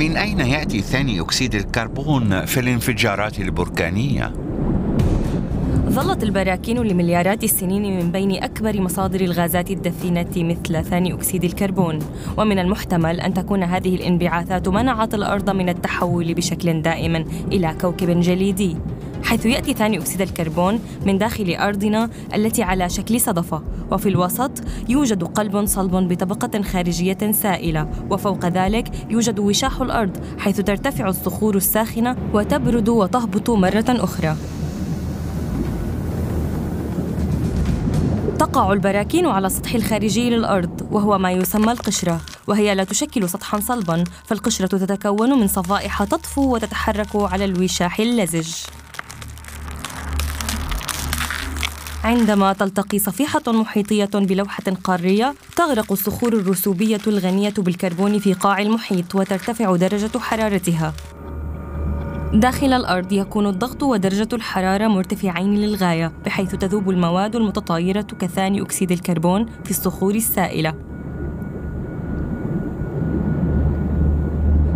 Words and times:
من 0.00 0.16
أين 0.16 0.40
يأتي 0.40 0.80
ثاني 0.80 1.20
أكسيد 1.20 1.54
الكربون 1.54 2.44
في 2.44 2.60
الانفجارات 2.60 3.40
البركانية؟ 3.40 4.32
ظلت 5.88 6.22
البراكين 6.22 6.78
لمليارات 6.78 7.44
السنين 7.44 7.98
من 7.98 8.12
بين 8.12 8.42
أكبر 8.42 8.80
مصادر 8.80 9.20
الغازات 9.20 9.70
الدفينة 9.70 10.30
مثل 10.36 10.84
ثاني 10.84 11.14
أكسيد 11.14 11.44
الكربون 11.44 11.98
ومن 12.38 12.58
المحتمل 12.58 13.20
أن 13.20 13.34
تكون 13.34 13.62
هذه 13.62 13.94
الانبعاثات 13.94 14.68
منعت 14.68 15.14
الأرض 15.14 15.50
من 15.50 15.68
التحول 15.68 16.34
بشكل 16.34 16.82
دائم 16.82 17.16
إلى 17.52 17.74
كوكب 17.80 18.20
جليدي 18.20 18.76
حيث 19.24 19.46
يأتي 19.46 19.74
ثاني 19.74 19.98
أكسيد 19.98 20.20
الكربون 20.20 20.80
من 21.06 21.18
داخل 21.18 21.54
أرضنا 21.54 22.10
التي 22.34 22.62
على 22.62 22.88
شكل 22.88 23.20
صدفة. 23.20 23.62
وفي 23.90 24.08
الوسط 24.08 24.50
يوجد 24.88 25.24
قلب 25.24 25.66
صلب 25.66 26.08
بطبقة 26.08 26.62
خارجية 26.62 27.32
سائلة. 27.32 27.90
وفوق 28.10 28.46
ذلك 28.46 29.10
يوجد 29.10 29.38
وشاح 29.38 29.80
الأرض 29.80 30.16
حيث 30.38 30.60
ترتفع 30.60 31.08
الصخور 31.08 31.56
الساخنة 31.56 32.16
وتبرد 32.34 32.88
وتهبط 32.88 33.50
مرة 33.50 33.84
أخرى. 33.88 34.36
تقع 38.38 38.72
البراكين 38.72 39.26
على 39.26 39.46
السطح 39.46 39.74
الخارجي 39.74 40.30
للأرض 40.30 40.88
وهو 40.90 41.18
ما 41.18 41.32
يسمى 41.32 41.72
القشرة. 41.72 42.20
وهي 42.46 42.74
لا 42.74 42.84
تشكل 42.84 43.28
سطحا 43.28 43.60
صلبا 43.60 44.04
فالقشرة 44.24 44.66
تتكون 44.66 45.40
من 45.40 45.46
صفائح 45.46 46.04
تطفو 46.04 46.54
وتتحرك 46.54 47.08
على 47.14 47.44
الوشاح 47.44 48.00
اللزج. 48.00 48.48
عندما 52.04 52.52
تلتقي 52.52 52.98
صفيحة 52.98 53.42
محيطية 53.48 54.10
بلوحة 54.14 54.62
قارية 54.84 55.34
تغرق 55.56 55.92
الصخور 55.92 56.32
الرسوبية 56.32 57.00
الغنية 57.06 57.54
بالكربون 57.58 58.18
في 58.18 58.32
قاع 58.32 58.60
المحيط 58.60 59.14
وترتفع 59.14 59.76
درجة 59.76 60.18
حرارتها. 60.18 60.92
داخل 62.34 62.72
الأرض 62.72 63.12
يكون 63.12 63.46
الضغط 63.46 63.82
ودرجة 63.82 64.28
الحرارة 64.32 64.86
مرتفعين 64.86 65.54
للغاية 65.54 66.12
بحيث 66.24 66.54
تذوب 66.54 66.90
المواد 66.90 67.36
المتطايرة 67.36 68.06
كثاني 68.20 68.62
أكسيد 68.62 68.92
الكربون 68.92 69.46
في 69.64 69.70
الصخور 69.70 70.14
السائلة. 70.14 70.89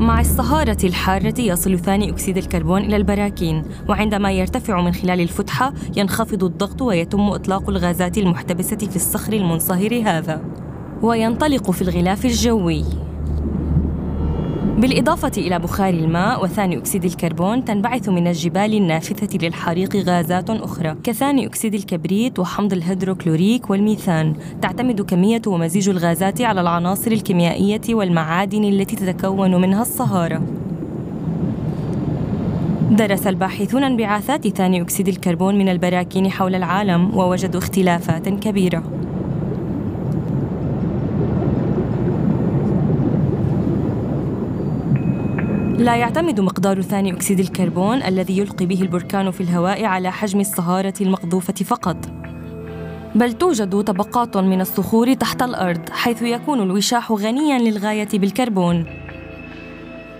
مع 0.00 0.20
الصهارة 0.20 0.76
الحارة 0.84 1.40
يصل 1.40 1.78
ثاني 1.78 2.10
أكسيد 2.10 2.36
الكربون 2.36 2.82
إلى 2.82 2.96
البراكين 2.96 3.64
وعندما 3.88 4.32
يرتفع 4.32 4.80
من 4.80 4.92
خلال 4.92 5.20
الفتحة 5.20 5.72
ينخفض 5.96 6.44
الضغط 6.44 6.82
ويتم 6.82 7.20
إطلاق 7.20 7.68
الغازات 7.70 8.18
المحتبسة 8.18 8.76
في 8.76 8.96
الصخر 8.96 9.32
المنصهر 9.32 10.02
هذا. 10.04 10.44
وينطلق 11.02 11.70
في 11.70 11.82
الغلاف 11.82 12.24
الجوي. 12.24 12.84
بالإضافة 14.80 15.32
إلى 15.36 15.58
بخار 15.58 15.94
الماء 15.94 16.44
وثاني 16.44 16.78
أكسيد 16.78 17.04
الكربون 17.04 17.64
تنبعث 17.64 18.08
من 18.08 18.26
الجبال 18.26 18.74
النافذة 18.74 19.46
للحريق 19.46 19.96
غازات 19.96 20.50
أخرى 20.50 20.96
كثاني 21.04 21.46
أكسيد 21.46 21.74
الكبريت 21.74 22.38
وحمض 22.38 22.72
الهيدروكلوريك 22.72 23.70
والميثان. 23.70 24.34
تعتمد 24.62 25.00
كمية 25.00 25.42
ومزيج 25.46 25.88
الغازات 25.88 26.40
على 26.40 26.60
العناصر 26.60 27.10
الكيميائية 27.10 27.80
والمعادن 27.90 28.64
التي 28.64 28.96
تتكون 28.96 29.60
منها 29.60 29.82
الصهارة. 29.82 30.42
درس 32.90 33.26
الباحثون 33.26 33.84
انبعاثات 33.84 34.48
ثاني 34.48 34.82
أكسيد 34.82 35.08
الكربون 35.08 35.58
من 35.58 35.68
البراكين 35.68 36.30
حول 36.30 36.54
العالم 36.54 37.16
ووجدوا 37.18 37.60
اختلافات 37.60 38.28
كبيرة. 38.28 38.99
لا 45.80 45.96
يعتمد 45.96 46.40
مقدار 46.40 46.82
ثاني 46.82 47.12
أكسيد 47.12 47.40
الكربون 47.40 48.02
الذي 48.02 48.38
يلقي 48.38 48.66
به 48.66 48.82
البركان 48.82 49.30
في 49.30 49.40
الهواء 49.40 49.84
على 49.84 50.12
حجم 50.12 50.40
الصهارة 50.40 50.94
المقذوفة 51.00 51.54
فقط. 51.54 51.96
بل 53.14 53.32
توجد 53.32 53.82
طبقات 53.82 54.36
من 54.36 54.60
الصخور 54.60 55.14
تحت 55.14 55.42
الأرض 55.42 55.90
حيث 55.90 56.22
يكون 56.22 56.62
الوشاح 56.62 57.12
غنياً 57.12 57.58
للغاية 57.58 58.08
بالكربون. 58.14 58.86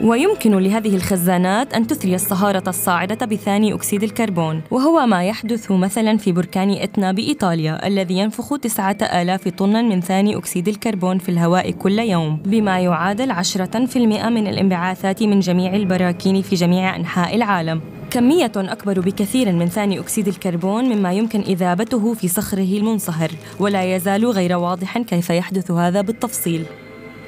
ويمكن 0.00 0.58
لهذه 0.58 0.96
الخزانات 0.96 1.74
أن 1.74 1.86
تثري 1.86 2.14
الصهارة 2.14 2.62
الصاعدة 2.68 3.26
بثاني 3.26 3.74
أكسيد 3.74 4.02
الكربون 4.02 4.62
وهو 4.70 5.06
ما 5.06 5.24
يحدث 5.24 5.70
مثلا 5.70 6.16
في 6.16 6.32
بركان 6.32 6.70
إتنا 6.70 7.12
بإيطاليا 7.12 7.86
الذي 7.86 8.14
ينفخ 8.14 8.58
تسعة 8.58 8.96
آلاف 9.02 9.48
طن 9.48 9.84
من 9.84 10.00
ثاني 10.00 10.36
أكسيد 10.36 10.68
الكربون 10.68 11.18
في 11.18 11.28
الهواء 11.28 11.70
كل 11.70 11.98
يوم 11.98 12.36
بما 12.36 12.80
يعادل 12.80 13.30
عشرة 13.30 13.86
في 13.86 13.96
المئة 13.96 14.28
من 14.28 14.46
الانبعاثات 14.46 15.22
من 15.22 15.40
جميع 15.40 15.74
البراكين 15.74 16.42
في 16.42 16.54
جميع 16.54 16.96
أنحاء 16.96 17.34
العالم. 17.34 17.80
كمية 18.10 18.52
أكبر 18.56 19.00
بكثير 19.00 19.52
من 19.52 19.68
ثاني 19.68 20.00
أكسيد 20.00 20.28
الكربون 20.28 20.84
مما 20.84 21.12
يمكن 21.12 21.40
إذابته 21.40 22.14
في 22.14 22.28
صخره 22.28 22.78
المنصهر 22.78 23.30
ولا 23.60 23.96
يزال 23.96 24.26
غير 24.26 24.56
واضح 24.56 24.98
كيف 24.98 25.30
يحدث 25.30 25.70
هذا 25.70 26.00
بالتفصيل. 26.00 26.64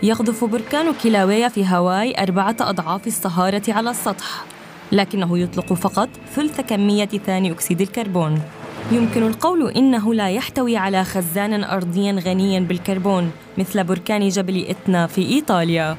يقذف 0.03 0.45
بركان 0.45 0.93
كيلاويا 0.93 1.49
في 1.49 1.65
هاواي 1.65 2.23
أربعة 2.23 2.57
أضعاف 2.61 3.07
الصهارة 3.07 3.63
على 3.69 3.91
السطح 3.91 4.45
لكنه 4.93 5.39
يطلق 5.39 5.73
فقط 5.73 6.09
ثلث 6.35 6.61
كمية 6.61 7.05
ثاني 7.05 7.53
أكسيد 7.53 7.81
الكربون. 7.81 8.43
يمكن 8.93 9.23
القول 9.23 9.71
إنه 9.71 10.15
لا 10.15 10.31
يحتوي 10.31 10.77
على 10.77 11.05
خزان 11.05 11.65
أرضي 11.65 12.11
غني 12.11 12.61
بالكربون 12.61 13.31
مثل 13.59 13.85
بركان 13.85 14.29
جبل 14.29 14.67
إتنا 14.69 15.07
في 15.07 15.23
إيطاليا. 15.29 15.97